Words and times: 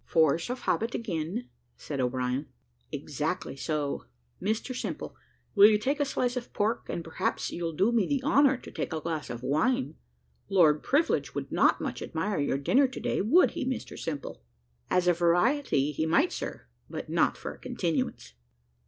"Force 0.03 0.49
of 0.49 0.61
habit 0.61 0.95
again," 0.95 1.47
said 1.77 1.99
O'Brien. 1.99 2.47
"Exactly 2.91 3.55
so. 3.55 4.05
Mr 4.41 4.75
Simple, 4.75 5.15
will 5.53 5.69
you 5.69 5.77
take 5.77 5.99
a 5.99 6.05
slice 6.05 6.35
of 6.35 6.45
this 6.45 6.51
pork; 6.55 6.87
and 6.89 7.03
perhaps 7.03 7.51
you'll 7.51 7.71
do 7.73 7.91
me 7.91 8.07
the 8.07 8.23
honour 8.23 8.57
to 8.57 8.71
take 8.71 8.93
a 8.93 8.99
glass 8.99 9.29
of 9.29 9.43
wine? 9.43 9.93
Lord 10.49 10.81
Privilege 10.81 11.35
would 11.35 11.51
not 11.51 11.79
much 11.81 12.01
admire 12.01 12.39
your 12.39 12.57
dinner 12.57 12.87
to 12.87 12.99
day, 12.99 13.21
would 13.21 13.51
he, 13.51 13.63
Mr 13.63 13.95
Simple?" 13.95 14.41
"As 14.89 15.07
a 15.07 15.13
variety 15.13 15.91
he 15.91 16.07
might, 16.07 16.31
sir, 16.33 16.65
but 16.89 17.07
not 17.07 17.37
for 17.37 17.53
a 17.53 17.59
continuance." 17.59 18.33